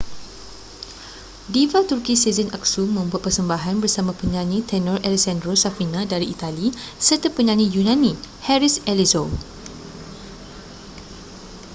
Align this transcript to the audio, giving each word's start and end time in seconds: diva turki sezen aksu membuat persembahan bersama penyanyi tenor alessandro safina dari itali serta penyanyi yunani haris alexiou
diva 1.55 1.81
turki 1.89 2.13
sezen 2.21 2.49
aksu 2.57 2.81
membuat 2.97 3.21
persembahan 3.25 3.77
bersama 3.83 4.11
penyanyi 4.21 4.59
tenor 4.69 4.97
alessandro 5.07 5.53
safina 5.63 6.01
dari 6.11 6.25
itali 6.35 6.67
serta 7.07 7.27
penyanyi 7.37 7.65
yunani 7.75 8.11
haris 8.49 8.75
alexiou 8.91 9.27